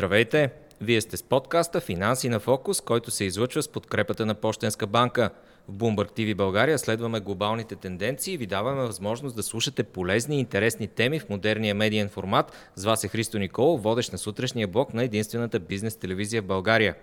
Здравейте! 0.00 0.50
Вие 0.80 1.00
сте 1.00 1.16
с 1.16 1.22
подкаста 1.22 1.80
Финанси 1.80 2.28
на 2.28 2.40
фокус, 2.40 2.80
който 2.80 3.10
се 3.10 3.24
излъчва 3.24 3.62
с 3.62 3.68
подкрепата 3.68 4.26
на 4.26 4.34
Пощенска 4.34 4.86
банка. 4.86 5.30
В 5.68 5.72
Bloomberg 5.72 6.10
TV 6.18 6.34
България 6.34 6.78
следваме 6.78 7.20
глобалните 7.20 7.76
тенденции 7.76 8.34
и 8.34 8.36
ви 8.36 8.46
даваме 8.46 8.82
възможност 8.82 9.36
да 9.36 9.42
слушате 9.42 9.82
полезни 9.82 10.36
и 10.36 10.40
интересни 10.40 10.88
теми 10.88 11.20
в 11.20 11.28
модерния 11.28 11.74
медиен 11.74 12.08
формат. 12.08 12.52
С 12.76 12.84
вас 12.84 13.04
е 13.04 13.08
Христо 13.08 13.38
Николов, 13.38 13.82
водещ 13.82 14.12
на 14.12 14.18
сутрешния 14.18 14.68
блок 14.68 14.94
на 14.94 15.04
единствената 15.04 15.58
бизнес 15.58 15.96
телевизия 15.96 16.42
в 16.42 16.46
България. 16.46 16.94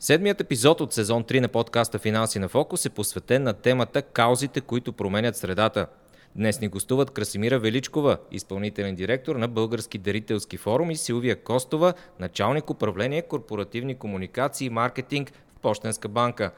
Седмият 0.00 0.40
епизод 0.40 0.80
от 0.80 0.92
сезон 0.92 1.24
3 1.24 1.40
на 1.40 1.48
подкаста 1.48 1.98
Финанси 1.98 2.38
на 2.38 2.48
фокус 2.48 2.86
е 2.86 2.90
посветен 2.90 3.42
на 3.42 3.52
темата 3.52 4.02
Каузите, 4.02 4.60
които 4.60 4.92
променят 4.92 5.36
средата– 5.36 5.86
Днес 6.36 6.60
ни 6.60 6.68
гостуват 6.68 7.10
Красимира 7.10 7.58
Величкова, 7.58 8.18
изпълнителен 8.30 8.94
директор 8.94 9.36
на 9.36 9.48
Български 9.48 9.98
дарителски 9.98 10.56
форум 10.56 10.90
и 10.90 10.96
Силвия 10.96 11.42
Костова, 11.42 11.94
началник 12.20 12.70
управление 12.70 13.22
корпоративни 13.22 13.94
комуникации 13.94 14.66
и 14.66 14.70
маркетинг 14.70 15.32
в 15.56 15.60
Пощенска 15.60 16.08
банка. 16.08 16.50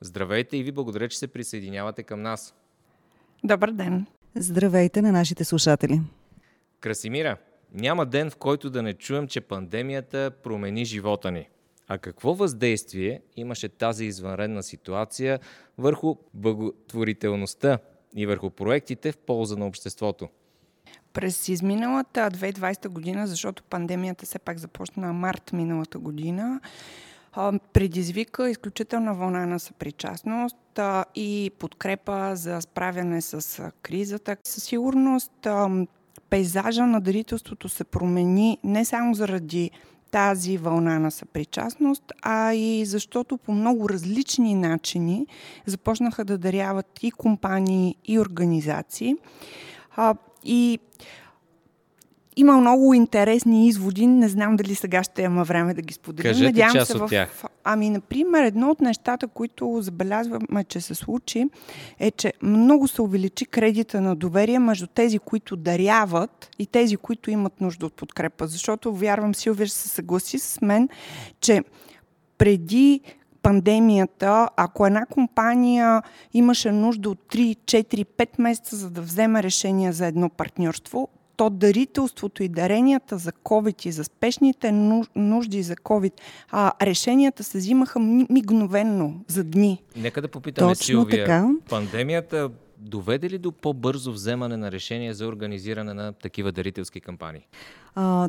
Здравейте 0.00 0.56
и 0.56 0.62
ви 0.62 0.72
благодаря, 0.72 1.08
че 1.08 1.18
се 1.18 1.26
присъединявате 1.26 2.02
към 2.02 2.22
нас. 2.22 2.54
Добър 3.44 3.70
ден! 3.70 4.06
Здравейте 4.36 5.02
на 5.02 5.12
нашите 5.12 5.44
слушатели! 5.44 6.00
Красимира, 6.80 7.36
няма 7.74 8.06
ден, 8.06 8.30
в 8.30 8.36
който 8.36 8.70
да 8.70 8.82
не 8.82 8.94
чуем, 8.94 9.28
че 9.28 9.40
пандемията 9.40 10.30
промени 10.42 10.84
живота 10.84 11.30
ни. 11.30 11.48
А 11.88 11.98
какво 11.98 12.34
въздействие 12.34 13.20
имаше 13.36 13.68
тази 13.68 14.04
извънредна 14.04 14.62
ситуация 14.62 15.40
върху 15.78 16.16
благотворителността 16.34 17.78
и 18.16 18.26
върху 18.26 18.50
проектите 18.50 19.12
в 19.12 19.18
полза 19.18 19.56
на 19.56 19.66
обществото? 19.66 20.28
През 21.12 21.48
изминалата 21.48 22.20
2020 22.20 22.88
година, 22.88 23.26
защото 23.26 23.62
пандемията 23.62 24.26
все 24.26 24.38
пак 24.38 24.58
започна 24.58 25.12
март 25.12 25.52
миналата 25.52 25.98
година, 25.98 26.60
предизвика 27.72 28.50
изключителна 28.50 29.14
вълна 29.14 29.46
на 29.46 29.60
съпричастност 29.60 30.80
и 31.14 31.50
подкрепа 31.58 32.36
за 32.36 32.60
справяне 32.60 33.22
с 33.22 33.62
кризата. 33.82 34.36
Със 34.44 34.64
сигурност 34.64 35.46
пейзажа 36.30 36.86
на 36.86 37.00
дарителството 37.00 37.68
се 37.68 37.84
промени 37.84 38.58
не 38.64 38.84
само 38.84 39.14
заради 39.14 39.70
тази 40.10 40.58
вълна 40.58 40.98
на 40.98 41.10
съпричастност, 41.10 42.12
а 42.22 42.54
и 42.54 42.84
защото 42.84 43.38
по 43.38 43.52
много 43.52 43.88
различни 43.88 44.54
начини 44.54 45.26
започнаха 45.66 46.24
да 46.24 46.38
даряват 46.38 47.02
и 47.02 47.10
компании, 47.10 47.96
и 48.04 48.18
организации. 48.18 49.14
А, 49.96 50.14
и 50.44 50.78
има 52.38 52.56
много 52.56 52.94
интересни 52.94 53.68
изводи. 53.68 54.06
Не 54.06 54.28
знам 54.28 54.56
дали 54.56 54.74
сега 54.74 55.02
ще 55.02 55.22
има 55.22 55.44
време 55.44 55.74
да 55.74 55.82
ги 55.82 55.94
споделим. 55.94 56.30
Кажете 56.30 56.46
Надявам 56.46 56.72
част 56.72 56.90
се 56.90 56.96
от 56.96 57.10
тях. 57.10 57.42
Ами, 57.64 57.90
например, 57.90 58.44
едно 58.44 58.70
от 58.70 58.80
нещата, 58.80 59.28
които 59.28 59.78
забелязваме, 59.80 60.64
че 60.64 60.80
се 60.80 60.94
случи, 60.94 61.44
е, 61.98 62.10
че 62.10 62.32
много 62.42 62.88
се 62.88 63.02
увеличи 63.02 63.46
кредита 63.46 64.00
на 64.00 64.16
доверие 64.16 64.58
между 64.58 64.86
тези, 64.86 65.18
които 65.18 65.56
даряват 65.56 66.50
и 66.58 66.66
тези, 66.66 66.96
които 66.96 67.30
имат 67.30 67.60
нужда 67.60 67.86
от 67.86 67.94
подкрепа. 67.94 68.46
Защото, 68.46 68.94
вярвам, 68.94 69.34
Силвия 69.34 69.66
ще 69.66 69.76
се 69.76 69.88
съгласи 69.88 70.38
с 70.38 70.60
мен, 70.60 70.88
че 71.40 71.62
преди 72.38 73.00
пандемията, 73.42 74.48
ако 74.56 74.86
една 74.86 75.06
компания 75.06 76.02
имаше 76.32 76.72
нужда 76.72 77.10
от 77.10 77.18
3, 77.32 77.56
4, 77.56 78.04
5 78.04 78.28
месеца, 78.38 78.76
за 78.76 78.90
да 78.90 79.00
вземе 79.00 79.42
решение 79.42 79.92
за 79.92 80.06
едно 80.06 80.28
партньорство, 80.28 81.08
то 81.38 81.50
дарителството 81.50 82.42
и 82.42 82.48
даренията 82.48 83.18
за 83.18 83.32
COVID 83.32 83.86
и 83.86 83.92
за 83.92 84.04
спешните 84.04 84.72
нужди 85.16 85.62
за 85.62 85.74
COVID, 85.74 86.12
а, 86.50 86.72
решенията 86.82 87.44
се 87.44 87.58
взимаха 87.58 88.00
мигновенно, 88.30 89.20
за 89.28 89.44
дни. 89.44 89.82
Нека 89.96 90.22
да 90.22 90.28
попитаме 90.28 90.70
Точно 90.70 90.84
Силвия. 90.84 91.24
Така. 91.24 91.48
Пандемията 91.68 92.50
доведе 92.78 93.30
ли 93.30 93.38
до 93.38 93.52
по-бързо 93.52 94.12
вземане 94.12 94.56
на 94.56 94.72
решения 94.72 95.14
за 95.14 95.26
организиране 95.26 95.94
на 95.94 96.12
такива 96.12 96.52
дарителски 96.52 97.00
кампании? 97.00 97.46
А, 97.94 98.28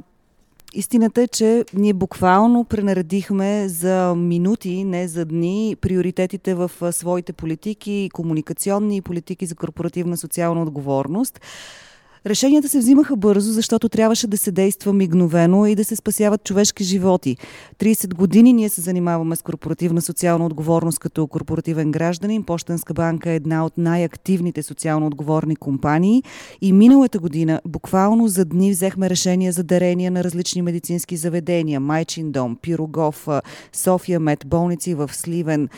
Истината 0.74 1.22
е, 1.22 1.28
че 1.28 1.66
ние 1.74 1.94
буквално 1.94 2.64
пренаредихме 2.64 3.68
за 3.70 4.16
минути, 4.18 4.84
не 4.84 5.08
за 5.08 5.26
дни, 5.26 5.76
приоритетите 5.82 6.56
в 6.56 6.72
своите 6.92 7.34
политики, 7.34 8.10
комуникационни 8.14 9.02
политики 9.02 9.46
за 9.46 9.56
корпоративна 9.56 10.18
социална 10.18 10.62
отговорност. 10.62 11.42
Решенията 12.26 12.70
се 12.70 12.80
взимаха 12.80 13.16
бързо, 13.16 13.52
защото 13.52 13.90
трябваше 13.90 14.28
да 14.28 14.38
се 14.38 14.52
действа 14.52 14.94
мигновено 14.94 15.66
и 15.66 15.76
да 15.76 15.86
се 15.86 15.96
спасяват 15.96 16.44
човешки 16.44 16.84
животи. 16.84 17.38
30 17.80 18.16
години 18.16 18.54
ние 18.54 18.70
се 18.70 18.82
занимаваме 18.82 19.36
с 19.36 19.42
корпоративна 19.42 20.02
социална 20.02 20.46
отговорност 20.46 21.00
като 21.00 21.28
корпоративен 21.28 21.92
гражданин. 21.92 22.44
Пощенска 22.44 22.94
банка 22.94 23.32
е 23.32 23.36
една 23.36 23.66
от 23.66 23.78
най-активните 23.78 24.64
социално 24.64 25.08
отговорни 25.08 25.56
компании 25.56 26.24
и 26.62 26.74
миналата 26.74 27.20
година 27.20 27.62
буквално 27.66 28.28
за 28.28 28.46
дни 28.46 28.72
взехме 28.72 29.10
решение 29.10 29.52
за 29.52 29.64
дарения 29.64 30.12
на 30.12 30.24
различни 30.24 30.62
медицински 30.62 31.18
заведения. 31.18 31.80
Майчин 31.80 32.32
дом, 32.32 32.58
Пирогов, 32.62 33.28
София 33.74 34.20
Мед, 34.20 34.44
болници 34.48 34.96
в 34.96 35.10
Сливен, 35.14 35.70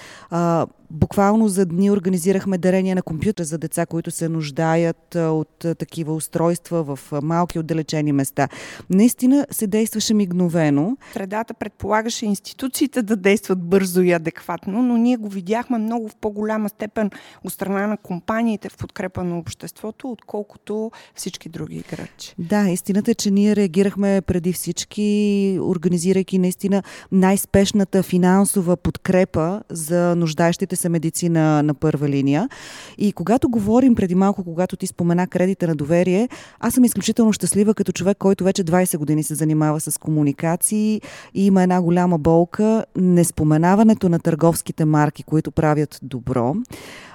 Буквално 0.94 1.48
за 1.48 1.66
дни 1.66 1.92
организирахме 1.92 2.58
дарения 2.58 2.96
на 2.96 3.02
компютър 3.02 3.44
за 3.44 3.58
деца, 3.58 3.86
които 3.86 4.12
се 4.12 4.30
нуждаят 4.30 5.16
от 5.16 5.66
такива 5.78 6.14
устройства 6.16 6.84
в 6.84 7.22
малки 7.22 7.60
отдалечени 7.60 8.12
места. 8.12 8.48
Наистина 8.90 9.46
се 9.52 9.68
действаше 9.68 10.14
мигновено. 10.14 10.98
Средата 11.14 11.54
предполагаше 11.54 12.26
институциите 12.26 13.02
да 13.02 13.16
действат 13.16 13.60
бързо 13.60 14.02
и 14.02 14.12
адекватно, 14.12 14.82
но 14.82 14.98
ние 14.98 15.18
го 15.18 15.30
видяхме 15.30 15.78
много 15.78 16.10
в 16.10 16.16
по-голяма 16.16 16.70
степен 16.70 17.12
от 17.44 17.54
страна 17.54 17.88
на 17.88 17.98
компаниите 17.98 18.70
в 18.70 18.78
подкрепа 18.78 19.24
на 19.24 19.38
обществото, 19.38 20.12
отколкото 20.12 20.92
всички 21.16 21.50
други 21.50 21.76
играчи. 21.76 22.36
Да, 22.40 22.70
истината 22.70 23.12
е, 23.12 23.16
че 23.16 23.32
ние 23.32 23.56
реагирахме 23.56 24.22
преди 24.22 24.54
всички, 24.54 25.60
организирайки 25.62 26.40
наистина 26.40 26.84
най-спешната 27.12 28.04
финансова 28.04 28.78
подкрепа 28.78 29.62
за 29.70 30.16
нуждаещите 30.16 30.76
се 30.82 30.90
медицина 30.90 31.64
на 31.64 31.74
първа 31.74 32.10
линия. 32.10 32.50
И 32.98 33.12
когато 33.12 33.50
говорим 33.50 33.96
преди 33.96 34.16
малко, 34.16 34.44
когато 34.44 34.76
ти 34.76 34.88
спомена 34.88 35.28
кредита 35.28 35.68
на 35.68 35.76
доверие, 35.76 36.30
аз 36.60 36.74
съм 36.74 36.84
изключително 36.84 37.34
щастлива 37.34 37.74
като 37.74 37.92
човек, 37.92 38.18
който 38.18 38.44
вече 38.44 38.64
20 38.64 38.98
години 38.98 39.24
се 39.24 39.36
занимава 39.36 39.80
с 39.80 39.98
комуникации 39.98 41.02
и 41.34 41.46
има 41.46 41.64
една 41.64 41.82
голяма 41.82 42.18
болка 42.18 42.86
неспоменаването 42.96 44.10
на 44.10 44.20
търговските 44.20 44.86
марки, 44.86 45.24
които 45.24 45.52
правят 45.52 46.00
добро. 46.02 46.56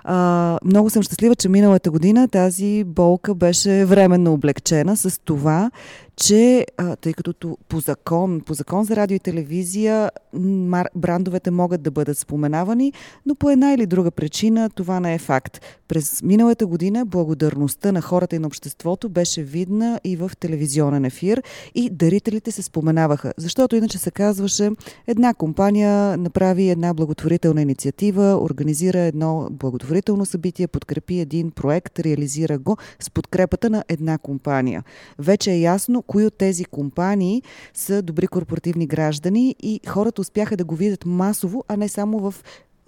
А, 0.04 0.58
много 0.64 0.90
съм 0.90 1.02
щастлива, 1.02 1.34
че 1.34 1.48
миналата 1.48 1.90
година 1.90 2.28
тази 2.28 2.84
болка 2.84 3.34
беше 3.34 3.84
временно 3.84 4.32
облегчена 4.32 4.96
с 4.96 5.20
това, 5.24 5.70
че 6.16 6.66
тъй 7.00 7.12
като 7.12 7.58
по 7.68 7.80
закон, 7.80 8.40
по 8.40 8.54
закон 8.54 8.84
за 8.84 8.96
радио 8.96 9.14
и 9.16 9.20
телевизия 9.20 10.10
мар, 10.32 10.88
брандовете 10.94 11.50
могат 11.50 11.82
да 11.82 11.90
бъдат 11.90 12.18
споменавани, 12.18 12.92
но 13.26 13.34
по 13.34 13.50
една 13.50 13.72
или 13.72 13.86
друга 13.86 14.10
причина 14.10 14.70
това 14.70 15.00
не 15.00 15.14
е 15.14 15.18
факт. 15.18 15.60
През 15.88 16.22
миналата 16.22 16.66
година 16.66 17.06
благодарността 17.06 17.92
на 17.92 18.00
хората 18.00 18.36
и 18.36 18.38
на 18.38 18.46
обществото 18.46 19.08
беше 19.08 19.42
видна 19.42 20.00
и 20.04 20.16
в 20.16 20.30
телевизионен 20.40 21.04
ефир 21.04 21.42
и 21.74 21.90
дарителите 21.90 22.50
се 22.50 22.62
споменаваха, 22.62 23.32
защото 23.36 23.76
иначе 23.76 23.98
се 23.98 24.10
казваше 24.10 24.70
една 25.06 25.34
компания 25.34 26.16
направи 26.16 26.70
една 26.70 26.94
благотворителна 26.94 27.62
инициатива, 27.62 28.38
организира 28.42 28.98
едно 28.98 29.48
благотворително 29.50 30.26
събитие, 30.26 30.66
подкрепи 30.66 31.18
един 31.18 31.50
проект, 31.50 31.98
реализира 31.98 32.58
го 32.58 32.76
с 33.00 33.10
подкрепата 33.10 33.70
на 33.70 33.84
една 33.88 34.18
компания. 34.18 34.84
Вече 35.18 35.52
е 35.52 35.60
ясно 35.60 36.02
кои 36.06 36.26
от 36.26 36.34
тези 36.38 36.64
компании 36.64 37.42
са 37.74 38.02
добри 38.02 38.26
корпоративни 38.26 38.86
граждани 38.86 39.56
и 39.62 39.80
хората 39.88 40.20
успяха 40.20 40.56
да 40.56 40.64
го 40.64 40.74
видят 40.74 41.06
масово, 41.06 41.64
а 41.68 41.76
не 41.76 41.88
само 41.88 42.30
в 42.30 42.34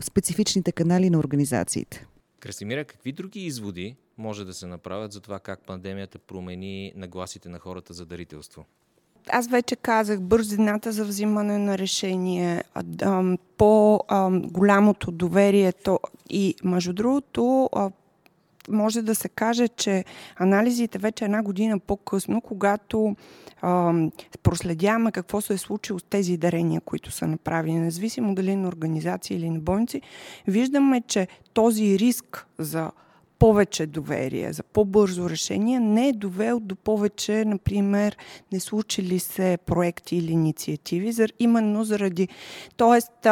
специфичните 0.03 0.73
канали 0.73 1.11
на 1.11 1.19
организациите. 1.19 2.07
Красимира, 2.41 2.85
какви 2.85 3.13
други 3.13 3.41
изводи 3.41 3.97
може 4.19 4.45
да 4.45 4.55
се 4.55 4.67
направят 4.67 5.13
за 5.13 5.21
това 5.21 5.39
как 5.39 5.67
пандемията 5.67 6.19
промени 6.19 6.93
нагласите 6.97 7.49
на 7.49 7.59
хората 7.59 7.95
за 7.95 8.07
дарителство? 8.07 8.65
Аз 9.31 9.49
вече 9.49 9.77
казах, 9.77 10.21
бързината 10.21 10.93
за 10.93 11.05
взимане 11.05 11.59
на 11.59 11.79
решение, 11.79 12.65
по-голямото 13.57 15.11
доверието 15.11 16.01
и, 16.31 16.55
между 16.65 16.93
другото, 16.93 17.71
може 18.69 19.03
да 19.03 19.15
се 19.15 19.29
каже, 19.29 19.69
че 19.69 20.05
анализите 20.37 20.99
вече 20.99 21.25
една 21.25 21.43
година 21.43 21.79
по-късно, 21.79 22.41
когато 22.41 23.17
а, 23.63 23.95
проследяваме 24.43 25.13
какво 25.13 25.41
се 25.41 25.55
е 25.55 25.59
случило 25.59 25.99
с 25.99 26.03
тези 26.03 26.37
дарения, 26.37 26.81
които 26.81 27.11
са 27.11 27.27
направени, 27.27 27.81
независимо 27.81 28.35
дали 28.35 28.57
на 28.57 28.69
организации 28.69 29.37
или 29.37 29.51
на 29.51 29.59
болници, 29.59 30.03
виждаме, 30.47 31.01
че 31.01 31.29
този 31.53 31.99
риск 31.99 32.47
за 32.59 32.91
повече 33.39 33.87
доверие, 33.87 34.53
за 34.53 34.63
по-бързо 34.63 35.31
решение, 35.31 35.81
не 35.81 36.09
е 36.09 36.13
довел 36.13 36.61
до 36.61 36.77
повече, 36.77 37.45
например, 37.45 38.17
не 38.53 38.61
случили 38.61 39.19
се 39.19 39.59
проекти 39.67 40.17
или 40.17 40.33
инициативи, 40.33 41.27
именно 41.39 41.85
заради. 41.85 42.29
Тоест, 42.77 43.27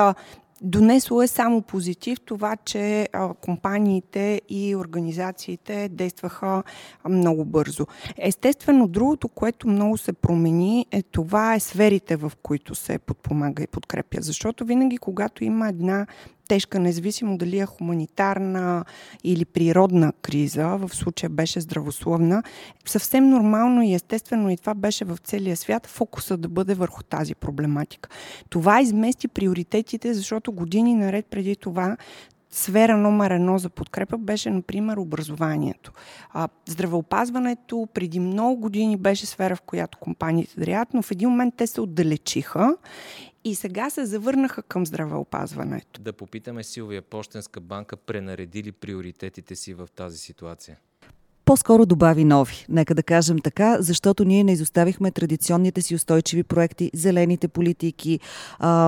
Донесло 0.63 1.23
е 1.23 1.27
само 1.27 1.63
позитив 1.63 2.21
това, 2.21 2.57
че 2.57 3.09
компаниите 3.41 4.41
и 4.49 4.77
организациите 4.77 5.89
действаха 5.89 6.63
много 7.09 7.45
бързо. 7.45 7.87
Естествено, 8.19 8.89
другото, 8.89 9.29
което 9.29 9.69
много 9.69 9.97
се 9.97 10.13
промени, 10.13 10.87
е 10.93 11.03
това 11.03 11.55
е 11.55 11.61
сферите, 11.61 12.17
в 12.17 12.33
които 12.43 12.75
се 12.75 12.99
подпомага 12.99 13.63
и 13.63 13.67
подкрепя. 13.67 14.19
Защото 14.21 14.65
винаги, 14.65 14.99
когато 14.99 15.45
има 15.45 15.69
една 15.69 16.07
тежка, 16.49 16.79
независимо 16.79 17.39
дали 17.39 17.59
е 17.59 17.67
хуманитарна 17.67 18.85
или 19.25 19.45
природна 19.45 20.13
криза, 20.23 20.67
в 20.67 20.91
случая 20.95 21.31
беше 21.31 21.61
здравословна, 21.61 22.43
съвсем 22.85 23.29
нормално 23.29 23.83
и 23.83 23.95
естествено 23.95 24.51
и 24.51 24.57
това 24.57 24.75
беше 24.75 25.05
в 25.05 25.19
целия 25.25 25.57
свят, 25.57 25.87
фокуса 25.87 26.37
да 26.37 26.49
бъде 26.49 26.75
върху 26.75 27.03
тази 27.03 27.35
проблематика. 27.35 28.09
Това 28.49 28.81
измести 28.81 29.29
приоритетите, 29.29 30.15
защото 30.15 30.53
години 30.53 30.95
наред 30.95 31.27
преди 31.27 31.57
това 31.57 31.97
сфера 32.51 32.97
номер 32.97 33.31
едно 33.31 33.59
за 33.59 33.69
подкрепа 33.69 34.19
беше, 34.19 34.51
например, 34.51 34.97
образованието. 34.97 35.93
А, 36.33 36.49
здравеопазването 36.67 37.89
преди 37.95 38.21
много 38.21 38.57
години 38.61 38.97
беше 38.97 39.27
сфера, 39.27 39.57
в 39.57 39.61
която 39.61 39.99
компаниите 39.99 40.61
дреят, 40.61 40.95
но 40.95 41.03
в 41.03 41.11
един 41.11 41.29
момент 41.29 41.55
те 41.57 41.67
се 41.67 41.81
отдалечиха 41.81 42.77
и 43.47 43.55
сега 43.55 43.91
се 43.91 44.05
завърнаха 44.05 44.63
към 44.63 44.87
здравеопазването. 44.87 46.01
Да 46.01 46.13
попитаме 46.13 46.65
Силвия, 46.65 47.03
Пощенска 47.03 47.61
банка 47.61 47.97
пренареди 47.97 48.63
ли 48.63 48.73
приоритетите 48.73 49.57
си 49.57 49.75
в 49.75 49.89
тази 49.95 50.19
ситуация? 50.19 50.79
По-скоро 51.47 51.87
добави 51.87 52.25
нови, 52.25 52.67
нека 52.69 52.95
да 52.95 53.03
кажем 53.03 53.39
така, 53.39 53.77
защото 53.81 54.25
ние 54.25 54.45
не 54.45 54.53
изоставихме 54.53 55.11
традиционните 55.11 55.83
си 55.83 55.95
устойчиви 55.95 56.43
проекти, 56.43 56.91
зелените 56.95 57.49
политики, 57.49 58.21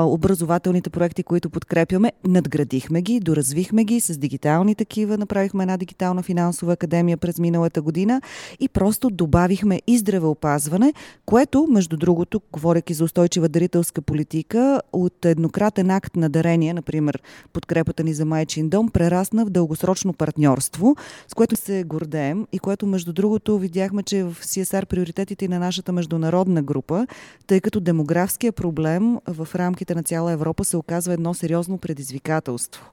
образователните 0.05 0.91
проекти, 0.91 1.23
които 1.23 1.51
подкрепяме, 1.51 2.13
надградихме 2.25 3.03
ги, 3.03 3.21
доразвихме 3.21 3.85
ги 3.85 4.01
с 4.01 4.19
дигитални 4.19 4.75
такива, 4.75 5.19
направихме 5.19 5.63
една 5.63 5.77
дигитална 5.77 6.23
финансова 6.23 6.73
академия 6.73 7.17
през 7.17 7.39
миналата 7.39 7.83
година 7.83 8.21
и 8.61 8.69
просто 8.69 9.11
добавихме 9.11 9.81
и 9.87 9.99
здравеопазване, 9.99 10.93
което, 11.27 11.67
между 11.71 11.97
другото, 11.97 12.41
говоряки 12.53 12.95
за 12.95 13.05
устойчива 13.05 13.49
дарителска 13.49 14.03
политика, 14.03 14.81
от 14.93 15.25
еднократен 15.25 15.91
акт 15.91 16.17
на 16.17 16.31
дарение, 16.31 16.75
например 16.75 17.23
подкрепата 17.53 18.05
ни 18.05 18.15
за 18.15 18.25
майчин 18.25 18.69
дом, 18.69 18.89
прерасна 18.89 19.47
в 19.47 19.51
дългосрочно 19.51 20.13
партньорство, 20.13 20.97
с 21.29 21.35
което 21.35 21.57
се 21.57 21.85
гордеем 21.85 22.48
и 22.53 22.59
което 22.59 22.87
между 22.87 23.13
другото 23.13 23.59
видяхме, 23.59 24.03
че 24.03 24.25
в 24.25 24.37
CSR 24.41 24.87
приоритетите 24.87 25.49
на 25.49 25.59
нашата 25.59 25.93
международна 25.93 26.63
група, 26.63 27.07
тъй 27.47 27.61
като 27.61 27.81
демографския 27.81 28.53
проблем 28.53 29.17
в 29.27 29.49
рамките 29.55 29.95
на 29.95 30.03
цяла 30.03 30.33
Европа 30.33 30.65
се 30.65 30.77
оказва 30.77 31.13
едно 31.13 31.35
сериозно 31.35 31.79
предизвикателство. 31.79 32.93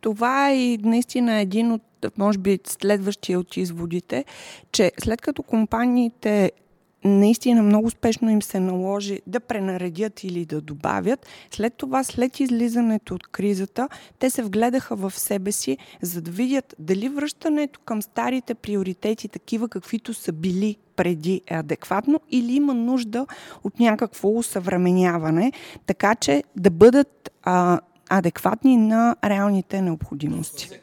Това 0.00 0.50
е 0.52 0.78
наистина 0.80 1.40
един 1.40 1.72
от, 1.72 1.82
може 2.18 2.38
би, 2.38 2.58
следващия 2.66 3.40
от 3.40 3.56
изводите, 3.56 4.24
че 4.72 4.92
след 4.98 5.20
като 5.20 5.42
компаниите 5.42 6.52
наистина 7.04 7.62
много 7.62 7.86
успешно 7.86 8.30
им 8.30 8.42
се 8.42 8.60
наложи 8.60 9.20
да 9.26 9.40
пренаредят 9.40 10.24
или 10.24 10.44
да 10.44 10.60
добавят. 10.60 11.26
След 11.50 11.74
това, 11.74 12.04
след 12.04 12.40
излизането 12.40 13.14
от 13.14 13.26
кризата, 13.26 13.88
те 14.18 14.30
се 14.30 14.42
вгледаха 14.42 14.96
в 14.96 15.10
себе 15.10 15.52
си, 15.52 15.78
за 16.02 16.22
да 16.22 16.30
видят 16.30 16.74
дали 16.78 17.08
връщането 17.08 17.80
към 17.84 18.02
старите 18.02 18.54
приоритети, 18.54 19.28
такива 19.28 19.68
каквито 19.68 20.14
са 20.14 20.32
били 20.32 20.76
преди 20.96 21.42
е 21.46 21.54
адекватно 21.54 22.20
или 22.30 22.54
има 22.54 22.74
нужда 22.74 23.26
от 23.64 23.80
някакво 23.80 24.28
усъвременяване, 24.28 25.52
така 25.86 26.14
че 26.14 26.44
да 26.56 26.70
бъдат 26.70 27.30
а, 27.42 27.80
адекватни 28.08 28.76
на 28.76 29.16
реалните 29.24 29.82
необходимости. 29.82 30.80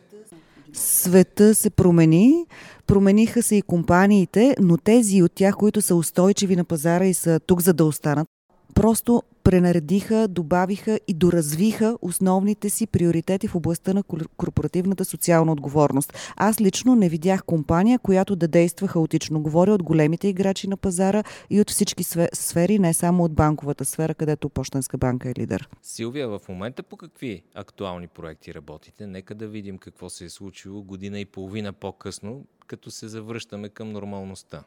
Света 0.76 1.56
се 1.56 1.70
промени, 1.70 2.46
промениха 2.88 3.44
се 3.44 3.56
и 3.56 3.62
компаниите, 3.62 4.56
но 4.60 4.78
тези 4.78 5.24
от 5.24 5.32
тях, 5.32 5.56
които 5.56 5.82
са 5.82 5.96
устойчиви 5.96 6.56
на 6.56 6.64
пазара 6.64 7.06
и 7.06 7.14
са 7.14 7.40
тук 7.40 7.62
за 7.62 7.74
да 7.74 7.86
останат, 7.86 8.28
просто 8.74 9.24
пренаредиха, 9.46 10.28
добавиха 10.28 11.00
и 11.08 11.14
доразвиха 11.14 11.98
основните 12.02 12.70
си 12.70 12.88
приоритети 12.88 13.48
в 13.48 13.56
областта 13.56 13.94
на 13.94 14.04
корпоративната 14.38 15.06
социална 15.06 15.52
отговорност. 15.52 16.14
Аз 16.36 16.62
лично 16.62 16.96
не 16.96 17.10
видях 17.10 17.44
компания, 17.44 18.00
която 18.00 18.36
да 18.36 18.48
действа 18.48 18.88
хаотично. 18.88 19.42
Говоря 19.42 19.74
от 19.74 19.84
големите 19.84 20.28
играчи 20.28 20.68
на 20.68 20.78
пазара 20.78 21.24
и 21.50 21.62
от 21.62 21.70
всички 21.70 22.04
сфери, 22.34 22.80
не 22.80 22.94
само 22.94 23.24
от 23.24 23.34
банковата 23.34 23.86
сфера, 23.86 24.14
където 24.14 24.50
Почтенска 24.50 24.98
банка 24.98 25.30
е 25.30 25.34
лидер. 25.38 25.70
Силвия, 25.82 26.28
в 26.28 26.42
момента 26.50 26.84
по 26.84 26.98
какви 26.98 27.44
актуални 27.56 28.08
проекти 28.08 28.54
работите? 28.54 29.08
Нека 29.08 29.36
да 29.36 29.48
видим 29.48 29.78
какво 29.78 30.10
се 30.10 30.26
е 30.26 30.30
случило 30.30 30.84
година 30.84 31.20
и 31.20 31.26
половина 31.26 31.74
по-късно, 31.74 32.46
като 32.68 32.92
се 32.92 33.08
завръщаме 33.08 33.70
към 33.70 33.92
нормалността. 33.92 34.64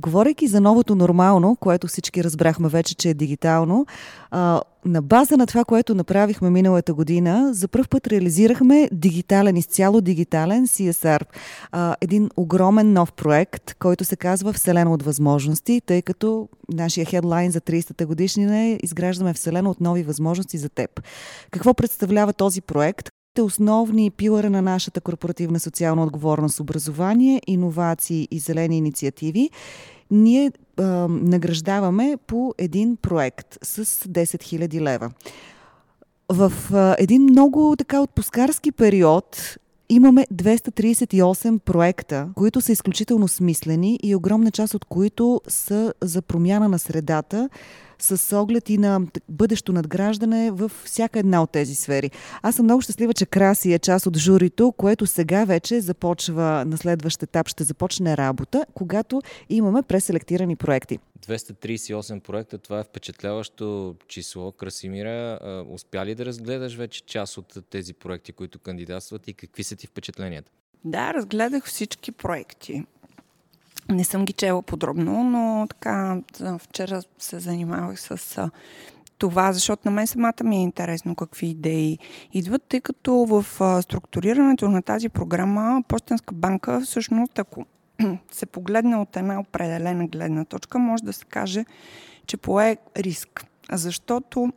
Говорейки 0.00 0.46
за 0.46 0.60
новото 0.60 0.94
нормално, 0.94 1.56
което 1.56 1.86
всички 1.86 2.24
разбрахме 2.24 2.68
вече, 2.68 2.94
че 2.94 3.10
е 3.10 3.14
дигитално, 3.14 3.86
на 4.84 5.02
база 5.02 5.36
на 5.36 5.46
това, 5.46 5.64
което 5.64 5.94
направихме 5.94 6.50
миналата 6.50 6.94
година, 6.94 7.54
за 7.54 7.68
първ 7.68 7.88
път 7.88 8.06
реализирахме 8.06 8.88
дигитален, 8.92 9.56
изцяло 9.56 10.00
дигитален 10.00 10.66
CSR. 10.66 11.22
Един 12.00 12.30
огромен 12.36 12.92
нов 12.92 13.12
проект, 13.12 13.74
който 13.78 14.04
се 14.04 14.16
казва 14.16 14.52
Вселена 14.52 14.92
от 14.92 15.02
възможности, 15.02 15.82
тъй 15.86 16.02
като 16.02 16.48
нашия 16.72 17.06
хедлайн 17.06 17.50
за 17.50 17.60
30-та 17.60 18.06
годишнина 18.06 18.64
е 18.64 18.78
Изграждаме 18.82 19.34
Вселена 19.34 19.70
от 19.70 19.80
нови 19.80 20.02
възможности 20.02 20.58
за 20.58 20.68
теб. 20.68 21.02
Какво 21.50 21.74
представлява 21.74 22.32
този 22.32 22.60
проект? 22.60 23.08
Основни 23.40 24.10
пилъра 24.10 24.50
на 24.50 24.62
нашата 24.62 25.00
корпоративна 25.00 25.60
социална 25.60 26.02
отговорност 26.02 26.60
образование, 26.60 27.42
иновации 27.46 28.28
и 28.30 28.38
зелени 28.38 28.78
инициативи, 28.78 29.50
ние 30.10 30.52
а, 30.76 30.82
награждаваме 31.08 32.16
по 32.26 32.54
един 32.58 32.96
проект 32.96 33.58
с 33.62 33.84
10 33.84 34.24
000 34.24 34.80
лева. 34.80 35.10
В 36.28 36.52
а, 36.72 36.96
един 36.98 37.22
много 37.22 37.74
така 37.78 38.00
отпускарски 38.00 38.72
период 38.72 39.56
имаме 39.88 40.26
238 40.34 41.58
проекта, 41.58 42.28
които 42.34 42.60
са 42.60 42.72
изключително 42.72 43.28
смислени 43.28 43.98
и 44.02 44.14
огромна 44.14 44.50
част 44.50 44.74
от 44.74 44.84
които 44.84 45.40
са 45.48 45.94
за 46.00 46.22
промяна 46.22 46.68
на 46.68 46.78
средата, 46.78 47.48
с 48.02 48.36
оглед 48.38 48.70
и 48.70 48.78
на 48.78 49.00
бъдещо 49.28 49.72
надграждане 49.72 50.50
в 50.50 50.70
всяка 50.84 51.18
една 51.18 51.42
от 51.42 51.50
тези 51.50 51.74
сфери. 51.74 52.10
Аз 52.42 52.56
съм 52.56 52.64
много 52.64 52.80
щастлива, 52.82 53.14
че 53.14 53.26
Краси 53.26 53.72
е 53.72 53.78
част 53.78 54.06
от 54.06 54.16
журито, 54.16 54.72
което 54.72 55.06
сега 55.06 55.44
вече 55.44 55.80
започва 55.80 56.64
на 56.66 56.78
следващ 56.78 57.22
етап, 57.22 57.48
ще 57.48 57.64
започне 57.64 58.16
работа, 58.16 58.66
когато 58.74 59.22
имаме 59.48 59.82
преселектирани 59.82 60.56
проекти. 60.56 60.98
238 61.26 62.20
проекта, 62.20 62.58
това 62.58 62.80
е 62.80 62.84
впечатляващо 62.84 63.94
число. 64.08 64.52
Красимира, 64.52 65.38
успя 65.68 66.06
ли 66.06 66.14
да 66.14 66.24
разгледаш 66.24 66.76
вече 66.76 67.02
част 67.06 67.38
от 67.38 67.58
тези 67.70 67.94
проекти, 67.94 68.32
които 68.32 68.58
кандидатстват 68.58 69.28
и 69.28 69.34
какви 69.34 69.64
са 69.64 69.76
ти 69.76 69.86
впечатленията? 69.86 70.50
Да, 70.84 71.14
разгледах 71.14 71.64
всички 71.64 72.12
проекти. 72.12 72.84
Не 73.88 74.04
съм 74.04 74.24
ги 74.24 74.32
чела 74.32 74.62
подробно, 74.62 75.24
но 75.24 75.66
така 75.68 76.20
вчера 76.58 77.02
се 77.18 77.38
занимавах 77.38 78.00
с 78.00 78.50
това, 79.18 79.52
защото 79.52 79.82
на 79.84 79.90
мен 79.90 80.06
самата 80.06 80.44
ми 80.44 80.56
е 80.56 80.62
интересно 80.62 81.14
какви 81.14 81.46
идеи 81.46 81.98
идват, 82.32 82.62
тъй 82.68 82.80
като 82.80 83.14
в 83.14 83.44
структурирането 83.82 84.68
на 84.68 84.82
тази 84.82 85.08
програма 85.08 85.82
Почтенска 85.88 86.34
банка 86.34 86.80
всъщност, 86.80 87.38
ако 87.38 87.64
се 88.30 88.46
погледне 88.46 88.96
от 88.96 89.16
една 89.16 89.40
определена 89.40 90.06
гледна 90.06 90.44
точка, 90.44 90.78
може 90.78 91.04
да 91.04 91.12
се 91.12 91.24
каже, 91.24 91.64
че 92.26 92.36
пое 92.36 92.76
риск. 92.96 93.44
Защото 93.72 94.52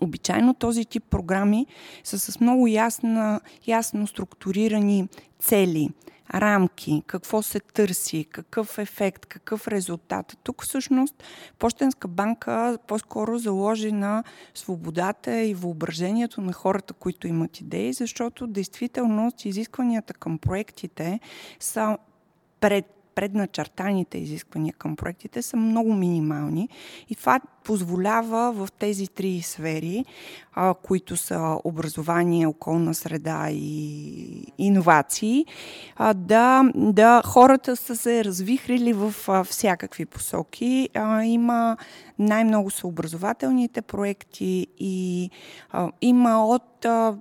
Обичайно 0.00 0.54
този 0.54 0.84
тип 0.84 1.04
програми 1.10 1.66
са 2.04 2.18
с 2.18 2.40
много 2.40 2.66
ясна, 2.66 3.40
ясно 3.66 4.06
структурирани 4.06 5.08
цели, 5.38 5.88
рамки, 6.34 7.02
какво 7.06 7.42
се 7.42 7.60
търси, 7.60 8.26
какъв 8.30 8.78
ефект, 8.78 9.26
какъв 9.26 9.68
резултат. 9.68 10.36
Тук 10.42 10.64
всъщност 10.64 11.22
Почтенска 11.58 12.08
банка 12.08 12.78
по-скоро 12.86 13.38
заложи 13.38 13.92
на 13.92 14.24
свободата 14.54 15.42
и 15.42 15.54
въображението 15.54 16.40
на 16.40 16.52
хората, 16.52 16.94
които 16.94 17.26
имат 17.26 17.60
идеи, 17.60 17.92
защото 17.92 18.46
действително 18.46 19.32
изискванията 19.44 20.14
към 20.14 20.38
проектите 20.38 21.20
са 21.60 21.98
пред 22.60 22.95
предначертаните 23.16 24.18
изисквания 24.18 24.74
към 24.78 24.96
проектите 24.96 25.42
са 25.42 25.56
много 25.56 25.94
минимални 25.94 26.68
и 27.08 27.14
това 27.14 27.40
позволява 27.64 28.52
в 28.52 28.68
тези 28.72 29.08
три 29.08 29.42
сфери, 29.42 30.04
а, 30.54 30.74
които 30.74 31.16
са 31.16 31.58
образование, 31.64 32.46
околна 32.46 32.94
среда 32.94 33.48
и 33.50 34.52
иновации, 34.58 35.46
а, 35.96 36.14
да, 36.14 36.62
да 36.74 37.22
хората 37.24 37.76
са 37.76 37.96
се 37.96 38.24
развихрили 38.24 38.92
в 38.92 39.14
а, 39.28 39.44
всякакви 39.44 40.06
посоки. 40.06 40.88
А, 40.94 41.22
има 41.24 41.76
най-много 42.18 42.70
са 42.70 42.86
образователните 42.86 43.82
проекти 43.82 44.66
и 44.78 45.30
а, 45.70 45.90
има 46.00 46.46
от 46.46 46.84
а, 46.84 47.16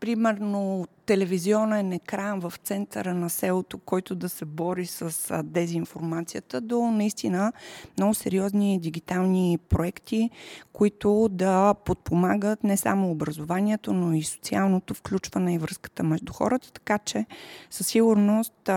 примерно 0.00 0.86
телевизионен 1.06 1.92
екран 1.92 2.40
в 2.40 2.52
центъра 2.64 3.14
на 3.14 3.30
селото, 3.30 3.78
който 3.78 4.14
да 4.14 4.28
се 4.28 4.44
бори 4.44 4.86
с 4.86 5.42
дезинформацията, 5.42 6.60
до 6.60 6.80
наистина 6.90 7.52
много 7.98 8.14
сериозни 8.14 8.80
дигитални 8.80 9.58
проекти, 9.68 10.30
които 10.72 11.28
да 11.32 11.74
подпомагат 11.74 12.64
не 12.64 12.76
само 12.76 13.10
образованието, 13.10 13.92
но 13.92 14.14
и 14.14 14.22
социалното 14.22 14.94
включване 14.94 15.54
и 15.54 15.58
връзката 15.58 16.02
между 16.02 16.32
хората, 16.32 16.72
така 16.72 16.98
че 16.98 17.26
със 17.70 17.86
сигурност 17.86 18.70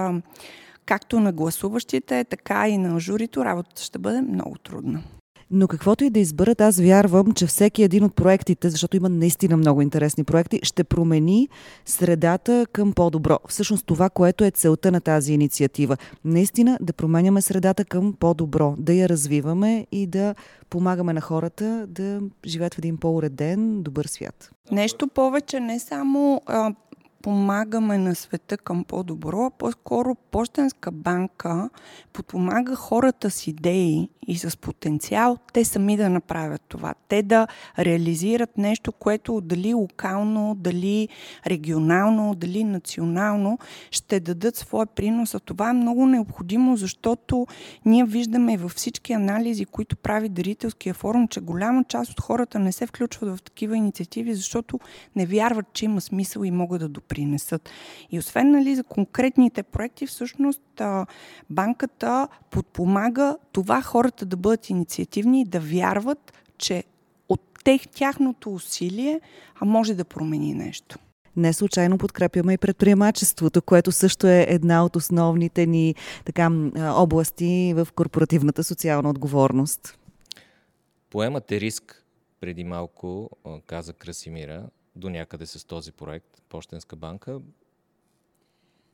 както 0.85 1.19
на 1.19 1.31
гласуващите, 1.31 2.23
така 2.23 2.67
и 2.67 2.77
на 2.77 2.99
журито 2.99 3.45
работата 3.45 3.81
ще 3.81 3.99
бъде 3.99 4.21
много 4.21 4.57
трудна. 4.57 5.03
Но 5.51 5.67
каквото 5.67 6.03
и 6.03 6.09
да 6.09 6.19
изберат, 6.19 6.61
аз 6.61 6.79
вярвам, 6.79 7.31
че 7.31 7.47
всеки 7.47 7.83
един 7.83 8.03
от 8.03 8.15
проектите, 8.15 8.69
защото 8.69 8.97
има 8.97 9.09
наистина 9.09 9.57
много 9.57 9.81
интересни 9.81 10.23
проекти, 10.23 10.59
ще 10.63 10.83
промени 10.83 11.49
средата 11.85 12.65
към 12.71 12.93
по-добро. 12.93 13.37
Всъщност 13.47 13.85
това, 13.85 14.09
което 14.09 14.43
е 14.43 14.51
целта 14.51 14.91
на 14.91 15.01
тази 15.01 15.33
инициатива. 15.33 15.97
Наистина 16.25 16.77
да 16.81 16.93
променяме 16.93 17.41
средата 17.41 17.85
към 17.85 18.13
по-добро, 18.19 18.75
да 18.77 18.93
я 18.93 19.09
развиваме 19.09 19.87
и 19.91 20.07
да 20.07 20.35
помагаме 20.69 21.13
на 21.13 21.21
хората 21.21 21.85
да 21.87 22.21
живеят 22.45 22.73
в 22.73 22.77
един 22.77 22.97
по-уреден, 22.97 23.83
добър 23.83 24.05
свят. 24.05 24.51
Нещо 24.71 25.07
повече, 25.07 25.59
не 25.59 25.79
само 25.79 26.41
а, 26.45 26.73
помагаме 27.21 27.97
на 27.97 28.15
света 28.15 28.57
към 28.57 28.83
по-добро, 28.83 29.45
а 29.45 29.49
по-скоро 29.49 30.15
Пощенска 30.15 30.91
банка 30.91 31.69
подпомага 32.13 32.75
хората 32.75 33.31
с 33.31 33.47
идеи 33.47 34.09
и 34.27 34.37
с 34.37 34.57
потенциал, 34.57 35.37
те 35.53 35.65
сами 35.65 35.97
да 35.97 36.09
направят 36.09 36.61
това. 36.67 36.93
Те 37.07 37.23
да 37.23 37.47
реализират 37.79 38.57
нещо, 38.57 38.91
което 38.91 39.41
дали 39.41 39.73
локално, 39.73 40.55
дали 40.55 41.09
регионално, 41.47 42.35
дали 42.35 42.63
национално 42.63 43.59
ще 43.91 44.19
дадат 44.19 44.55
своя 44.55 44.85
принос. 44.85 45.35
А 45.35 45.39
това 45.39 45.69
е 45.69 45.73
много 45.73 46.05
необходимо, 46.05 46.77
защото 46.77 47.47
ние 47.85 48.05
виждаме 48.05 48.57
във 48.57 48.71
всички 48.71 49.13
анализи, 49.13 49.65
които 49.65 49.97
прави 49.97 50.29
Дарителския 50.29 50.93
форум, 50.93 51.27
че 51.27 51.39
голяма 51.39 51.83
част 51.83 52.11
от 52.11 52.21
хората 52.21 52.59
не 52.59 52.71
се 52.71 52.87
включват 52.87 53.37
в 53.37 53.41
такива 53.41 53.77
инициативи, 53.77 54.33
защото 54.33 54.79
не 55.15 55.25
вярват, 55.25 55.65
че 55.73 55.85
има 55.85 56.01
смисъл 56.01 56.43
и 56.43 56.51
могат 56.51 56.81
да 56.81 56.89
допринесат. 57.09 57.69
И 58.11 58.19
освен 58.19 58.51
нали, 58.51 58.75
за 58.75 58.83
конкретните 58.83 59.63
проекти, 59.63 60.07
всъщност 60.07 60.81
банката 61.49 62.27
подпомага 62.51 63.37
това 63.51 63.81
хората 63.81 64.25
да 64.25 64.37
бъдат 64.37 64.69
инициативни 64.69 65.41
и 65.41 65.45
да 65.45 65.59
вярват, 65.59 66.33
че 66.57 66.83
от 67.29 67.41
тех, 67.63 67.87
тяхното 67.87 68.53
усилие 68.53 69.21
а 69.59 69.65
може 69.65 69.93
да 69.93 70.05
промени 70.05 70.53
нещо. 70.53 70.99
Не 71.35 71.53
случайно 71.53 71.97
подкрепяме 71.97 72.53
и 72.53 72.57
предприемачеството, 72.57 73.61
което 73.61 73.91
също 73.91 74.27
е 74.27 74.45
една 74.49 74.85
от 74.85 74.95
основните 74.95 75.65
ни 75.65 75.95
така, 76.25 76.49
области 76.77 77.73
в 77.75 77.87
корпоративната 77.95 78.63
социална 78.63 79.09
отговорност. 79.09 79.97
Поемате 81.09 81.59
риск, 81.59 82.05
преди 82.41 82.63
малко 82.63 83.29
каза 83.67 83.93
Красимира, 83.93 84.69
до 84.99 85.09
някъде 85.09 85.45
с 85.45 85.67
този 85.67 85.91
проект, 85.91 86.41
Пощенска 86.49 86.95
банка 86.95 87.41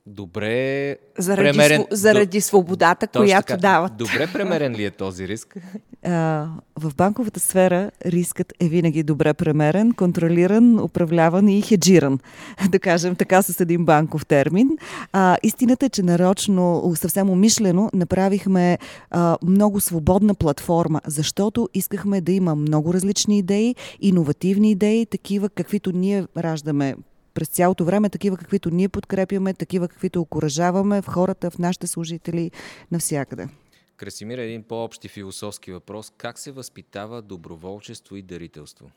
добре 0.06 0.96
заради, 1.18 1.48
премерен... 1.48 1.80
Св... 1.80 1.86
заради 1.90 2.40
свободата, 2.40 3.06
Точно 3.06 3.26
която 3.26 3.46
така. 3.46 3.60
дават. 3.60 3.96
Добре 3.96 4.28
премерен 4.32 4.74
ли 4.74 4.84
е 4.84 4.90
този 4.90 5.28
риск? 5.28 5.56
А, 6.08 6.48
в 6.76 6.94
банковата 6.96 7.40
сфера 7.40 7.90
рискът 8.06 8.52
е 8.60 8.68
винаги 8.68 9.02
добре 9.02 9.34
премерен, 9.34 9.92
контролиран, 9.92 10.80
управляван 10.80 11.48
и 11.48 11.62
хеджиран. 11.62 12.18
Да 12.70 12.78
кажем 12.78 13.14
така 13.14 13.42
с 13.42 13.60
един 13.60 13.84
банков 13.84 14.26
термин. 14.26 14.70
А, 15.12 15.36
истината 15.42 15.86
е, 15.86 15.88
че 15.88 16.02
нарочно, 16.02 16.92
съвсем 16.94 17.30
умишлено, 17.30 17.90
направихме 17.94 18.78
а, 19.10 19.36
много 19.42 19.80
свободна 19.80 20.34
платформа, 20.34 21.00
защото 21.06 21.68
искахме 21.74 22.20
да 22.20 22.32
има 22.32 22.54
много 22.54 22.94
различни 22.94 23.38
идеи, 23.38 23.74
иновативни 24.00 24.70
идеи, 24.70 25.06
такива 25.06 25.48
каквито 25.48 25.92
ние 25.92 26.26
раждаме 26.36 26.94
през 27.36 27.48
цялото 27.48 27.84
време, 27.84 28.08
такива 28.10 28.36
каквито 28.36 28.70
ние 28.70 28.88
подкрепяме, 28.88 29.54
такива 29.54 29.88
каквито 29.88 30.20
окоръжаваме 30.20 31.02
в 31.02 31.06
хората, 31.08 31.50
в 31.50 31.58
нашите 31.58 31.86
служители, 31.86 32.50
навсякъде. 32.92 33.48
Красимира, 33.96 34.42
един 34.42 34.62
по-общи 34.62 35.08
философски 35.08 35.72
въпрос. 35.72 36.12
Как 36.16 36.38
се 36.38 36.52
възпитава 36.52 37.22
доброволчество 37.22 38.16
и 38.16 38.22
дарителство? 38.22 38.90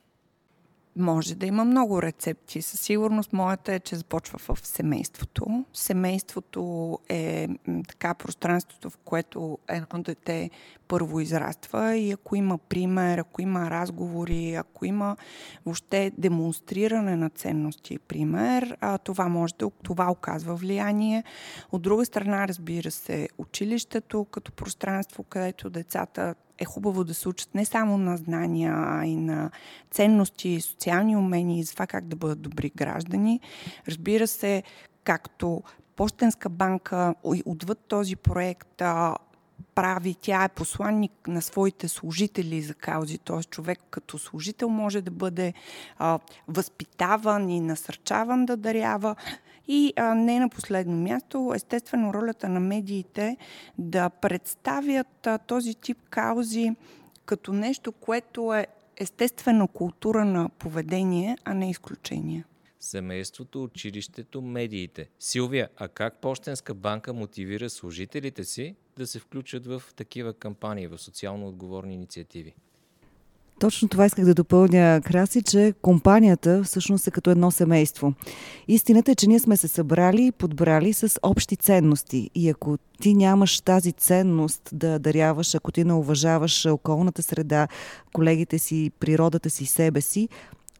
Може 0.96 1.34
да 1.34 1.46
има 1.46 1.64
много 1.64 2.02
рецепти. 2.02 2.62
Със 2.62 2.80
сигурност 2.80 3.32
моята 3.32 3.74
е, 3.74 3.80
че 3.80 3.96
започва 3.96 4.38
в 4.38 4.66
семейството. 4.66 5.64
Семейството 5.72 6.98
е 7.08 7.48
така 7.88 8.14
пространството, 8.14 8.90
в 8.90 8.96
което 8.96 9.58
едно 9.68 10.02
дете 10.02 10.50
първо 10.90 11.20
израства 11.20 11.96
и 11.96 12.12
ако 12.12 12.36
има 12.36 12.58
пример, 12.58 13.18
ако 13.18 13.42
има 13.42 13.70
разговори, 13.70 14.54
ако 14.54 14.84
има 14.84 15.16
въобще 15.64 16.12
демонстриране 16.18 17.16
на 17.16 17.30
ценности 17.30 17.94
и 17.94 17.98
пример, 17.98 18.76
а, 18.80 18.98
това 18.98 19.28
може 19.28 19.54
да 19.58 19.70
това 19.82 20.10
оказва 20.10 20.54
влияние. 20.54 21.24
От 21.72 21.82
друга 21.82 22.04
страна, 22.04 22.48
разбира 22.48 22.90
се, 22.90 23.28
училището 23.38 24.24
като 24.24 24.52
пространство, 24.52 25.22
където 25.24 25.70
децата 25.70 26.34
е 26.58 26.64
хубаво 26.64 27.04
да 27.04 27.14
се 27.14 27.28
учат 27.28 27.54
не 27.54 27.64
само 27.64 27.98
на 27.98 28.16
знания, 28.16 28.74
а 28.76 29.06
и 29.06 29.16
на 29.16 29.50
ценности, 29.90 30.60
социални 30.60 31.16
умения 31.16 31.58
и 31.58 31.62
за 31.62 31.72
това 31.72 31.86
как 31.86 32.06
да 32.06 32.16
бъдат 32.16 32.40
добри 32.40 32.70
граждани. 32.76 33.40
Разбира 33.88 34.26
се, 34.26 34.62
както 35.04 35.62
Пощенска 35.96 36.48
банка 36.48 37.14
отвъд 37.44 37.78
този 37.88 38.16
проект 38.16 38.82
прави, 39.74 40.16
тя 40.20 40.44
е 40.44 40.48
посланник 40.48 41.28
на 41.28 41.42
своите 41.42 41.88
служители 41.88 42.62
за 42.62 42.74
каузи, 42.74 43.18
т.е. 43.18 43.44
човек 43.44 43.78
като 43.90 44.18
служител 44.18 44.68
може 44.68 45.00
да 45.00 45.10
бъде 45.10 45.54
а, 45.98 46.18
възпитаван 46.48 47.50
и 47.50 47.60
насърчаван 47.60 48.46
да 48.46 48.56
дарява. 48.56 49.16
И 49.68 49.92
а, 49.96 50.14
не 50.14 50.40
на 50.40 50.48
последно 50.48 50.96
място, 50.96 51.52
естествено, 51.56 52.14
ролята 52.14 52.48
на 52.48 52.60
медиите 52.60 53.36
да 53.78 54.10
представят 54.10 55.26
а, 55.26 55.38
този 55.38 55.74
тип 55.74 55.98
каузи 56.10 56.70
като 57.24 57.52
нещо, 57.52 57.92
което 57.92 58.54
е 58.54 58.66
естествено 58.96 59.68
култура 59.68 60.24
на 60.24 60.48
поведение, 60.48 61.36
а 61.44 61.54
не 61.54 61.70
изключение 61.70 62.44
семейството, 62.80 63.62
училището, 63.62 64.42
медиите. 64.42 65.08
Силвия, 65.18 65.68
а 65.76 65.88
как 65.88 66.20
Пощенска 66.20 66.74
банка 66.74 67.12
мотивира 67.12 67.70
служителите 67.70 68.44
си 68.44 68.74
да 69.00 69.06
се 69.06 69.18
включат 69.18 69.66
в 69.66 69.82
такива 69.96 70.32
кампании, 70.32 70.86
в 70.86 70.98
социално 70.98 71.48
отговорни 71.48 71.94
инициативи? 71.94 72.54
Точно 73.60 73.88
това 73.88 74.06
исках 74.06 74.24
да 74.24 74.34
допълня, 74.34 75.00
Краси, 75.04 75.42
че 75.42 75.74
компанията 75.82 76.62
всъщност 76.64 77.06
е 77.06 77.10
като 77.10 77.30
едно 77.30 77.50
семейство. 77.50 78.14
Истината 78.68 79.10
е, 79.10 79.14
че 79.14 79.26
ние 79.26 79.38
сме 79.38 79.56
се 79.56 79.68
събрали 79.68 80.26
и 80.26 80.32
подбрали 80.32 80.92
с 80.92 81.18
общи 81.22 81.56
ценности. 81.56 82.30
И 82.34 82.48
ако 82.48 82.78
ти 83.00 83.14
нямаш 83.14 83.60
тази 83.60 83.92
ценност 83.92 84.70
да 84.72 84.98
даряваш, 84.98 85.54
ако 85.54 85.72
ти 85.72 85.84
не 85.84 85.92
уважаваш 85.92 86.66
околната 86.66 87.22
среда, 87.22 87.68
колегите 88.12 88.58
си, 88.58 88.90
природата 89.00 89.50
си, 89.50 89.66
себе 89.66 90.00
си, 90.00 90.28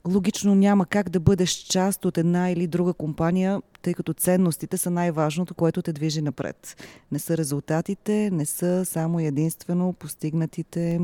логично 0.08 0.54
няма 0.54 0.86
как 0.86 1.08
да 1.08 1.20
бъдеш 1.20 1.50
част 1.50 2.04
от 2.04 2.18
една 2.18 2.50
или 2.50 2.66
друга 2.66 2.92
компания, 2.92 3.62
тъй 3.82 3.94
като 3.94 4.12
ценностите 4.12 4.76
са 4.76 4.90
най-важното, 4.90 5.54
което 5.54 5.82
те 5.82 5.92
движи 5.92 6.22
напред. 6.22 6.76
Не 7.12 7.18
са 7.18 7.36
резултатите, 7.36 8.30
не 8.32 8.46
са 8.46 8.84
само 8.84 9.20
единствено 9.20 9.92
постигнатите 9.92 11.00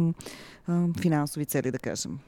а, 0.67 0.87
финансови 1.01 1.47
цели, 1.47 1.71
да 1.71 1.79
кажем. 1.79 2.19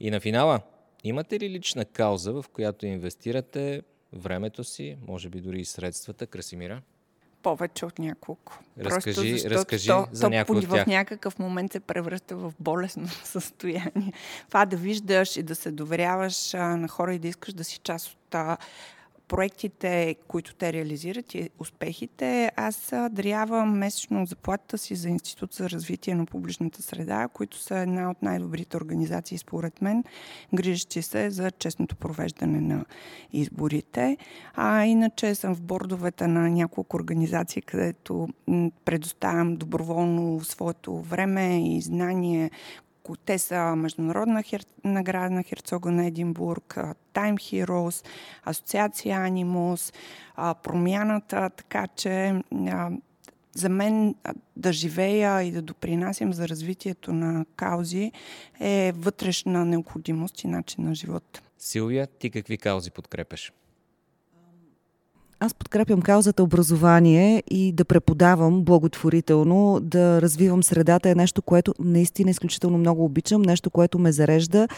И 0.00 0.10
на 0.10 0.20
финала, 0.20 0.60
имате 1.04 1.40
ли 1.40 1.50
лична 1.50 1.84
кауза, 1.84 2.32
в 2.32 2.44
която 2.52 2.86
инвестирате 2.86 3.82
времето 4.12 4.64
си, 4.64 4.96
може 5.08 5.28
би 5.28 5.40
дори 5.40 5.60
и 5.60 5.64
средствата, 5.64 6.26
Красимира? 6.26 6.82
Повече 7.42 7.86
от 7.86 7.98
няколко. 7.98 8.58
Разкажи, 8.80 9.32
Просто 9.32 9.50
разкажи 9.50 9.88
то, 9.88 10.06
за 10.12 10.24
то, 10.24 10.30
някой 10.30 10.60
в 10.60 10.86
някакъв 10.86 11.38
момент 11.38 11.72
се 11.72 11.80
превръща 11.80 12.36
в 12.36 12.52
болесно 12.60 13.08
състояние. 13.24 14.12
Това 14.48 14.66
да 14.66 14.76
виждаш 14.76 15.36
и 15.36 15.42
да 15.42 15.54
се 15.54 15.70
доверяваш 15.70 16.54
а, 16.54 16.76
на 16.76 16.88
хора 16.88 17.14
и 17.14 17.18
да 17.18 17.28
искаш 17.28 17.54
да 17.54 17.64
си 17.64 17.80
част 17.84 18.08
от 18.08 18.34
а, 18.34 18.56
проектите, 19.30 20.16
които 20.28 20.54
те 20.54 20.72
реализират 20.72 21.34
и 21.34 21.50
успехите, 21.58 22.52
аз 22.56 22.92
дарявам 23.10 23.78
месечно 23.78 24.26
заплатата 24.26 24.78
си 24.78 24.94
за 24.94 25.08
Институт 25.08 25.54
за 25.54 25.70
развитие 25.70 26.14
на 26.14 26.26
публичната 26.26 26.82
среда, 26.82 27.28
които 27.28 27.58
са 27.58 27.78
една 27.78 28.10
от 28.10 28.22
най-добрите 28.22 28.76
организации, 28.76 29.38
според 29.38 29.82
мен, 29.82 30.04
грижащи 30.54 31.02
се 31.02 31.30
за 31.30 31.50
честното 31.50 31.96
провеждане 31.96 32.60
на 32.60 32.84
изборите. 33.32 34.16
А 34.54 34.84
иначе 34.84 35.34
съм 35.34 35.54
в 35.54 35.62
бордовете 35.62 36.26
на 36.26 36.50
няколко 36.50 36.96
организации, 36.96 37.62
където 37.62 38.28
предоставям 38.84 39.56
доброволно 39.56 40.40
своето 40.44 40.96
време 40.96 41.74
и 41.76 41.80
знание, 41.80 42.50
те 43.24 43.38
са 43.38 43.76
Международна 43.76 44.42
хер... 44.42 44.64
награда 44.84 45.30
на 45.30 45.42
Херцога 45.42 45.90
на 45.90 46.06
Единбург, 46.06 46.78
Time 47.14 47.34
Heroes, 47.34 48.06
Асоциация 48.44 49.16
Анимус, 49.16 49.92
Промяната, 50.62 51.50
така 51.56 51.86
че 51.86 52.42
за 53.54 53.68
мен 53.68 54.14
да 54.56 54.72
живея 54.72 55.42
и 55.42 55.52
да 55.52 55.62
допринасям 55.62 56.32
за 56.32 56.48
развитието 56.48 57.12
на 57.12 57.44
каузи 57.56 58.12
е 58.60 58.92
вътрешна 58.96 59.64
необходимост 59.64 60.44
и 60.44 60.46
начин 60.46 60.84
на 60.84 60.94
живота. 60.94 61.42
Силвия, 61.58 62.06
ти 62.06 62.30
какви 62.30 62.58
каузи 62.58 62.90
подкрепяш? 62.90 63.52
Аз 65.42 65.54
подкрепям 65.54 66.02
каузата 66.02 66.42
образование 66.42 67.42
и 67.50 67.72
да 67.72 67.84
преподавам 67.84 68.64
благотворително, 68.64 69.80
да 69.82 70.22
развивам 70.22 70.62
средата 70.62 71.10
е 71.10 71.14
нещо, 71.14 71.42
което 71.42 71.74
наистина 71.78 72.30
изключително 72.30 72.78
много 72.78 73.04
обичам, 73.04 73.42
нещо, 73.42 73.70
което 73.70 73.98
ме 73.98 74.12
зарежда 74.12 74.68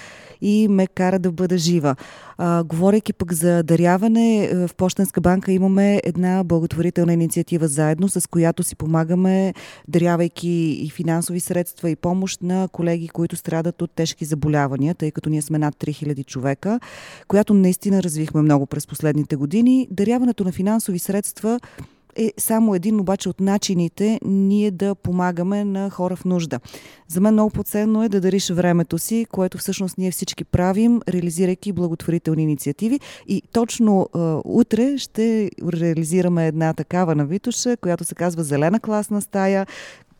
и 0.41 0.69
ме 0.69 0.87
кара 0.87 1.19
да 1.19 1.33
бъда 1.33 1.59
жива. 1.59 1.97
А, 2.39 2.65
говорейки 2.65 3.13
пък 3.13 3.33
за 3.33 3.63
даряване, 3.63 4.45
е, 4.45 4.67
в 4.67 4.75
Почтенска 4.77 5.21
банка 5.21 5.53
имаме 5.53 6.01
една 6.05 6.45
благотворителна 6.45 7.13
инициатива 7.13 7.69
заедно, 7.69 8.09
с 8.09 8.31
която 8.31 8.63
си 8.63 8.77
помагаме, 8.77 9.55
дарявайки 9.89 10.79
и 10.83 10.91
финансови 10.91 11.41
средства 11.41 11.91
и 11.91 11.97
помощ 11.97 12.43
на 12.43 12.69
колеги, 12.69 13.09
които 13.09 13.37
страдат 13.37 13.83
от 13.83 13.91
тежки 13.91 14.25
заболявания, 14.25 14.95
тъй 14.95 15.11
като 15.11 15.31
ние 15.31 15.43
сме 15.43 15.59
над 15.59 15.75
3000 15.75 16.27
човека, 16.27 16.81
която 17.29 17.55
наистина 17.55 18.03
развихме 18.03 18.43
много 18.43 18.67
през 18.67 18.87
последните 18.87 19.37
години. 19.37 19.89
Даряването 19.91 20.45
на 20.45 20.52
финансови 20.53 20.99
средства 20.99 21.61
е 22.17 22.33
само 22.39 22.75
един 22.75 23.01
обаче 23.01 23.29
от 23.29 23.41
начините 23.41 24.21
ние 24.25 24.71
да 24.71 24.95
помагаме 24.95 25.65
на 25.65 25.91
хора 25.91 26.17
в 26.17 26.25
нужда. 26.25 26.61
За 27.09 27.21
мен 27.21 27.33
много 27.33 27.51
по-ценно 27.51 28.03
е 28.03 28.09
да 28.09 28.21
дариш 28.21 28.51
времето 28.51 28.99
си, 28.99 29.27
което 29.31 29.59
всъщност 29.59 29.99
ние 29.99 30.11
всички 30.11 30.45
правим, 30.45 31.01
реализирайки 31.09 31.73
благотворителни 31.73 32.43
инициативи. 32.43 33.01
И 33.29 33.43
точно 33.53 34.09
а, 34.13 34.41
утре 34.45 34.99
ще 34.99 35.51
реализираме 35.73 36.47
една 36.47 36.73
такава 36.73 37.15
на 37.15 37.27
Витуша, 37.27 37.77
която 37.77 38.05
се 38.05 38.15
казва 38.15 38.45
Зелена 38.45 38.81
класна 38.81 39.21
стая, 39.21 39.67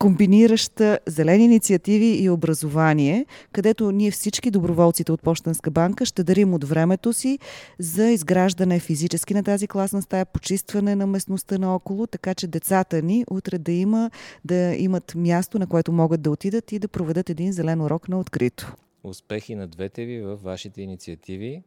комбинираща 0.03 0.99
зелени 1.07 1.45
инициативи 1.45 2.07
и 2.07 2.31
образование, 2.31 3.27
където 3.53 3.93
ние 3.93 4.11
всички 4.11 4.51
доброволците 4.51 5.13
от 5.13 5.23
Почтенска 5.23 5.71
банка 5.71 6.07
ще 6.07 6.25
дарим 6.25 6.55
от 6.55 6.65
времето 6.65 7.13
си 7.13 7.39
за 7.79 8.11
изграждане 8.11 8.81
физически 8.81 9.35
на 9.35 9.43
тази 9.43 9.69
класна 9.69 10.03
стая, 10.03 10.27
почистване 10.27 10.97
на 10.97 11.07
местността 11.07 11.59
наоколо, 11.59 12.07
така 12.07 12.35
че 12.35 12.47
децата 12.47 13.03
ни 13.03 13.25
утре 13.31 13.59
да, 13.59 13.73
има, 13.73 14.11
да 14.45 14.75
имат 14.75 15.15
място, 15.15 15.59
на 15.59 15.67
което 15.67 15.93
могат 15.93 16.23
да 16.23 16.31
отидат 16.31 16.73
и 16.73 16.79
да 16.79 16.89
проведат 16.89 17.31
един 17.31 17.53
зелен 17.53 17.81
урок 17.81 18.09
на 18.09 18.19
открито. 18.19 18.75
Успехи 19.05 19.55
на 19.55 19.67
двете 19.67 20.05
ви 20.05 20.21
във 20.21 20.43
вашите 20.43 20.83
инициативи. 20.83 21.63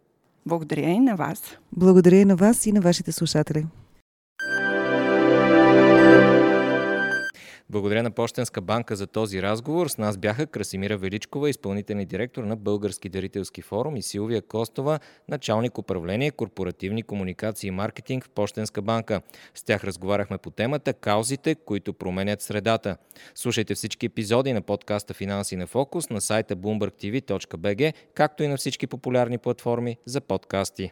Благодаря 0.46 0.89
и 0.89 1.00
на 1.00 1.15
вас. 1.15 1.58
Благодаря 1.72 2.15
и 2.15 2.25
на 2.25 2.36
вас 2.36 2.65
и 2.65 2.72
на 2.72 2.82
вашите 2.82 3.12
слушатели. 3.12 3.65
Благодаря 7.75 8.03
на 8.03 8.12
Пощенска 8.12 8.62
банка 8.62 8.96
за 8.96 9.08
този 9.08 9.41
разговор. 9.41 9.88
С 9.88 9.98
нас 9.98 10.17
бяха 10.17 10.48
Красимира 10.48 10.98
Величкова, 10.98 11.50
изпълнителен 11.50 12.05
директор 12.05 12.44
на 12.44 12.55
Български 12.55 13.10
дарителски 13.10 13.62
форум 13.62 13.96
и 13.96 14.01
Силвия 14.01 14.41
Костова, 14.41 15.00
началник 15.29 15.77
управление 15.77 16.32
корпоративни 16.32 17.03
комуникации 17.03 17.67
и 17.67 17.72
маркетинг 17.72 18.25
в 18.25 18.29
Пощенска 18.29 18.82
банка. 18.82 19.22
С 19.55 19.63
тях 19.63 19.84
разговаряхме 19.84 20.38
по 20.38 20.50
темата 20.51 20.94
каузите, 20.94 21.55
които 21.55 21.94
променят 21.94 22.42
средата. 22.42 22.98
Слушайте 23.35 23.75
всички 23.75 24.05
епизоди 24.05 24.53
на 24.53 24.61
подкаста 24.61 25.14
Финанси 25.14 25.55
на 25.55 25.68
фокус 25.68 26.09
на 26.09 26.22
сайта 26.22 26.55
bloombergtv.bg, 26.55 27.94
както 28.14 28.44
и 28.44 28.48
на 28.48 28.57
всички 28.57 28.88
популярни 28.88 29.38
платформи 29.38 29.98
за 30.05 30.22
подкасти. 30.22 30.92